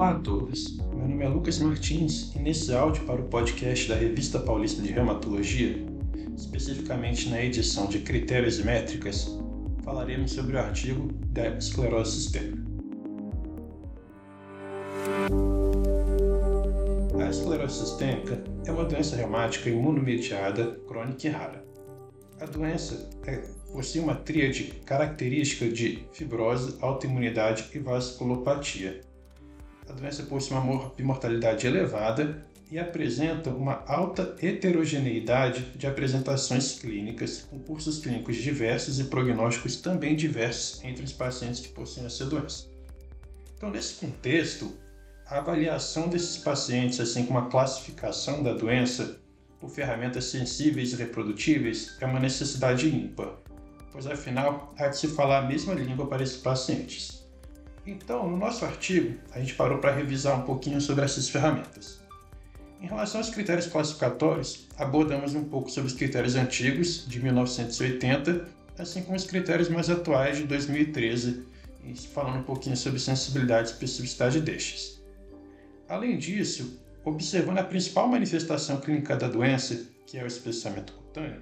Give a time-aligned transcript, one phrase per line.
[0.00, 3.94] Olá a todos, meu nome é Lucas Martins e nesse áudio para o podcast da
[3.94, 5.76] Revista Paulista de Reumatologia,
[6.34, 9.38] especificamente na edição de Critérios e Métricas,
[9.84, 12.62] falaremos sobre o artigo da esclerose sistêmica.
[17.22, 21.62] A esclerose sistêmica é uma doença reumática imunomediada crônica e rara.
[22.40, 23.36] A doença é,
[23.70, 29.09] possui uma tríade característica de fibrose, autoimunidade e vasculopatia.
[29.90, 37.58] A doença possui uma mortalidade elevada e apresenta uma alta heterogeneidade de apresentações clínicas, com
[37.58, 42.68] cursos clínicos diversos e prognósticos também diversos entre os pacientes que possuem essa doença.
[43.56, 44.72] Então, nesse contexto,
[45.26, 49.18] a avaliação desses pacientes, assim como a classificação da doença,
[49.58, 53.34] por ferramentas sensíveis e reprodutíveis é uma necessidade ímpar,
[53.90, 57.19] pois afinal há de se falar a mesma língua para esses pacientes.
[57.86, 62.00] Então, no nosso artigo, a gente parou para revisar um pouquinho sobre essas ferramentas.
[62.80, 69.02] Em relação aos critérios classificatórios, abordamos um pouco sobre os critérios antigos, de 1980, assim
[69.02, 71.44] como os critérios mais atuais, de 2013,
[72.12, 75.02] falando um pouquinho sobre sensibilidade e especificidade destes.
[75.88, 81.40] Além disso, Observando a principal manifestação clínica da doença, que é o espessamento cutâneo,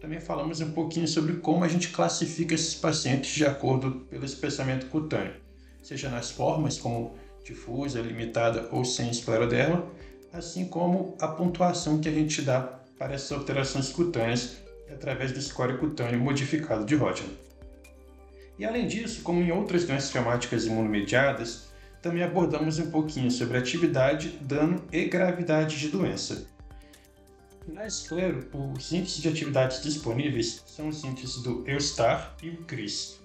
[0.00, 4.86] também falamos um pouquinho sobre como a gente classifica esses pacientes de acordo pelo espessamento
[4.86, 5.34] cutâneo,
[5.82, 9.84] seja nas formas como difusa, limitada ou sem escleroderma,
[10.32, 12.60] assim como a pontuação que a gente dá
[12.98, 14.58] para essas alterações cutâneas
[14.90, 17.36] através do score cutâneo modificado de Hodgkin.
[18.58, 24.38] E além disso, como em outras doenças reumáticas imunomediadas, também abordamos um pouquinho sobre atividade,
[24.40, 26.46] dano e gravidade de doença.
[27.66, 33.21] Na esclero, os índices de atividades disponíveis são os índices do EUSTAR e o CRIS.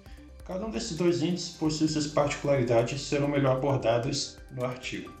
[0.48, 5.12] Cada um desses dois índices possui suas particularidades e serão melhor abordadas no artigo.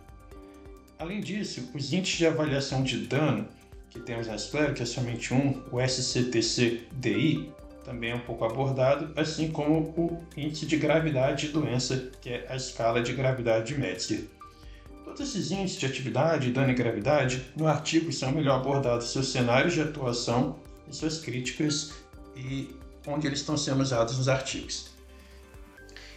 [0.98, 3.46] Além disso, os índices de avaliação de dano
[3.90, 7.52] que temos na esclero, que é somente um, o SCTC-DI,
[7.84, 12.46] também é um pouco abordado, assim como o índice de gravidade de doença, que é
[12.48, 14.24] a escala de gravidade de Metzger.
[15.04, 19.74] Todos esses índices de atividade, dano e gravidade, no artigo são melhor abordados seus cenários
[19.74, 20.56] de atuação
[20.88, 21.92] e suas críticas
[22.34, 22.74] e
[23.06, 24.97] onde eles estão sendo usados nos artigos.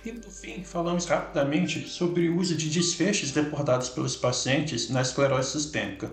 [0.04, 5.52] E por fim, falamos rapidamente sobre o uso de desfechos reportados pelos pacientes na esclerose
[5.52, 6.12] sistêmica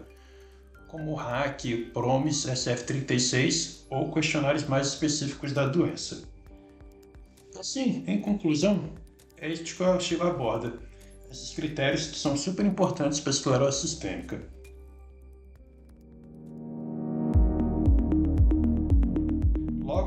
[0.89, 6.23] como o RAC, PROMIS, SF36 ou questionários mais específicos da doença.
[7.59, 8.91] Assim, em conclusão,
[9.37, 9.71] é isso que
[10.19, 10.79] o aborda.
[11.31, 14.43] Esses critérios são super importantes para a esclerose sistêmica.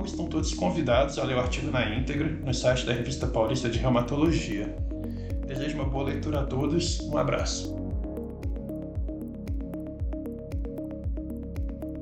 [0.05, 3.79] Estão todos convidados a ler o artigo na íntegra no site da Revista Paulista de
[3.79, 4.75] Reumatologia.
[5.47, 7.75] Desejo uma boa leitura a todos, um abraço.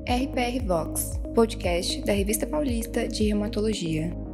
[0.06, 4.29] RPR Vox, podcast da Revista Paulista de Reumatologia.